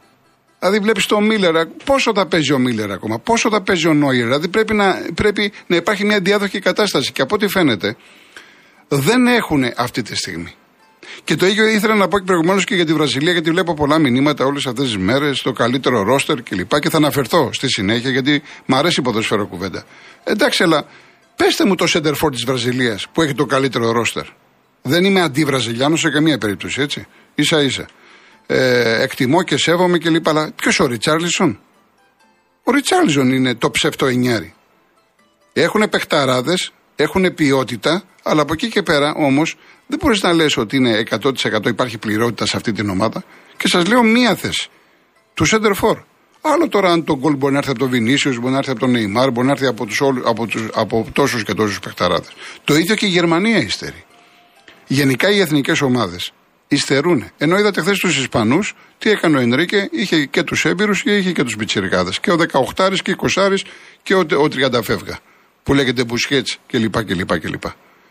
Δηλαδή 0.59 0.79
βλέπεις 0.79 1.05
το 1.05 1.19
Μίλλερ, 1.19 1.65
πόσο 1.65 2.11
θα 2.15 2.27
παίζει 2.27 2.53
ο 2.53 2.59
Μίλλερ 2.59 2.91
ακόμα, 2.91 3.19
πόσο 3.19 3.49
θα 3.49 3.61
παίζει 3.61 3.87
ο 3.87 3.93
Νόιερ. 3.93 4.25
Δηλαδή 4.25 4.47
πρέπει 4.47 4.73
να, 4.73 5.01
πρέπει 5.15 5.51
να 5.67 5.75
υπάρχει 5.75 6.05
μια 6.05 6.19
διάδοχη 6.19 6.59
κατάσταση. 6.59 7.11
Και 7.11 7.21
από 7.21 7.35
ό,τι 7.35 7.47
φαίνεται 7.47 7.95
δεν 8.87 9.27
έχουν 9.27 9.63
αυτή 9.75 10.01
τη 10.01 10.15
στιγμή. 10.15 10.55
Και 11.23 11.35
το 11.35 11.45
ίδιο 11.45 11.67
ήθελα 11.67 11.95
να 11.95 12.07
πω 12.07 12.19
και 12.19 12.25
προηγουμένως 12.25 12.63
και 12.63 12.75
για 12.75 12.85
τη 12.85 12.93
Βραζιλία, 12.93 13.31
γιατί 13.31 13.51
βλέπω 13.51 13.73
πολλά 13.73 13.99
μηνύματα 13.99 14.45
όλες 14.45 14.65
αυτές 14.65 14.85
τις 14.85 14.97
μέρες, 14.97 15.41
το 15.41 15.51
καλύτερο 15.51 16.03
ρόστερ 16.03 16.41
κλπ. 16.43 16.69
Και, 16.69 16.79
και 16.79 16.89
θα 16.89 16.97
αναφερθώ 16.97 17.49
στη 17.53 17.69
συνέχεια, 17.69 18.09
γιατί 18.09 18.41
μου 18.65 18.75
αρέσει 18.75 18.99
η 18.99 19.03
ποδοσφαίρο 19.03 19.47
κουβέντα. 19.47 19.83
Εντάξει, 20.23 20.63
αλλά 20.63 20.85
πέστε 21.35 21.65
μου 21.65 21.75
το 21.75 21.85
center 21.89 22.13
for 22.13 22.31
της 22.31 22.43
Βραζιλίας 22.45 23.07
που 23.11 23.21
έχει 23.21 23.33
το 23.33 23.45
καλύτερο 23.45 23.91
ρόστερ. 23.91 24.25
Δεν 24.81 25.05
είμαι 25.05 25.21
αντί-Βραζιλιάνο 25.21 25.95
σε 25.95 26.09
καμία 26.09 26.37
περίπτωση, 26.37 26.81
έτσι. 26.81 27.07
σα 27.35 27.61
ίσα 27.61 27.87
ε, 28.47 29.01
εκτιμώ 29.01 29.43
και 29.43 29.57
σέβομαι 29.57 29.97
και 29.97 30.09
λοιπά. 30.09 30.29
Αλλά 30.29 30.51
ποιος 30.55 30.79
ο 30.79 30.85
Ριτσάρλισον; 30.85 31.59
Ο 32.63 32.71
Ριτσάρλισον 32.71 33.31
είναι 33.31 33.55
το 33.55 33.71
ψευτό 33.71 34.05
εννιάρι. 34.05 34.53
Έχουν 35.53 35.89
παιχταράδες, 35.89 36.71
έχουν 36.95 37.33
ποιότητα, 37.33 38.03
αλλά 38.23 38.41
από 38.41 38.53
εκεί 38.53 38.69
και 38.69 38.81
πέρα 38.81 39.13
όμως 39.15 39.57
δεν 39.87 39.99
μπορείς 40.01 40.21
να 40.21 40.33
λες 40.33 40.57
ότι 40.57 40.75
είναι 40.75 41.03
100% 41.09 41.65
υπάρχει 41.65 41.97
πληρότητα 41.97 42.45
σε 42.45 42.57
αυτή 42.57 42.71
την 42.71 42.89
ομάδα. 42.89 43.23
Και 43.57 43.67
σας 43.67 43.87
λέω 43.87 44.03
μία 44.03 44.35
θέση. 44.35 44.69
Του 45.33 45.45
Σέντερφορ. 45.45 45.97
Άλλο 46.41 46.67
τώρα 46.67 46.91
αν 46.91 47.03
το 47.03 47.17
γκολ 47.17 47.35
μπορεί 47.35 47.51
να 47.51 47.57
έρθει 47.57 47.69
από 47.69 47.79
τον 47.79 47.89
Βινίσιο, 47.89 48.35
μπορεί 48.39 48.51
να 48.51 48.57
έρθει 48.57 48.71
από 48.71 48.79
τον 48.79 48.91
Νεϊμάρ, 48.91 49.31
μπορεί 49.31 49.47
να 49.47 49.53
έρθει 49.53 49.65
από, 49.65 49.85
τους, 49.85 50.01
από, 50.23 50.47
τους, 50.47 50.67
από 50.73 51.07
τόσους 51.13 51.43
και 51.43 51.53
τόσους 51.53 51.79
παιχταράδες. 51.79 52.33
Το 52.63 52.75
ίδιο 52.75 52.95
και 52.95 53.05
η 53.05 53.09
Γερμανία 53.09 53.57
υστερεί. 53.57 54.03
Γενικά 54.87 55.31
οι 55.31 55.39
εθνικές 55.39 55.81
ομάδες 55.81 56.33
υστερούν. 56.67 57.29
Ενώ 57.37 57.57
είδατε 57.57 57.81
χθες 57.81 57.99
τους 57.99 58.17
Ισπανούς, 58.17 58.73
τι 58.97 59.09
έκανε 59.09 59.37
ο 59.37 59.39
Ενρίκε, 59.39 59.89
είχε 59.91 60.25
και 60.25 60.43
τους 60.43 60.65
έμπειρους 60.65 61.03
και 61.03 61.17
είχε 61.17 61.31
και 61.31 61.43
τους 61.43 61.55
πιτσιρικάδες. 61.55 62.19
Και 62.19 62.31
ο 62.31 62.35
18 62.35 63.01
και 63.01 63.11
20 63.11 63.65
και 64.03 64.13
ο, 64.13 64.19
ο 64.19 64.45
30 64.45 64.83
φεύγα. 64.83 65.19
Που 65.65 65.73
λέγεται 65.73 66.03
Μπουσχέτς 66.03 66.57
κλπ. 66.67 67.03
κλπ, 67.03 67.39
κλπ. 67.39 67.63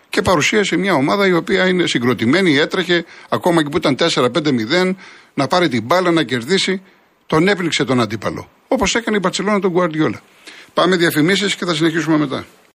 Και 0.09 0.23
παρουσίασε 0.23 0.77
μια 0.77 0.95
ομάδα 0.95 1.27
η 1.27 1.33
οποία 1.33 1.69
είναι 1.69 1.87
συγκροτημένη, 1.87 2.57
έτρεχε 2.57 3.05
ακόμα 3.29 3.63
και 3.63 3.69
που 3.69 3.77
ήταν 3.77 3.97
4-5-0 3.99 4.95
να 5.35 5.47
πάρει 5.47 5.69
την 5.69 5.83
μπάλα, 5.83 6.11
να 6.11 6.23
κερδίσει. 6.23 6.83
Τον 7.27 7.49
έπληξε 7.49 7.85
τον 7.85 8.01
αντίπαλο. 8.01 8.49
Όπως 8.69 8.95
έκανε 8.95 9.17
η 9.17 9.21
Παρσελόνα 9.21 9.61
τον 9.61 9.71
Γκουαρδιόλα. 9.71 10.21
Πάμε 10.75 10.97
διαφημίσεις 10.97 11.55
και 11.55 11.65
θα 11.65 11.75
συνεχίσουμε 11.75 12.17
μετά. 12.17 12.45